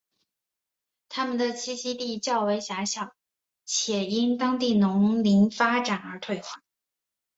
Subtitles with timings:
[1.09, 3.13] 它们的栖息地较为狭小
[3.65, 6.63] 且因当地农业林业发展而退化。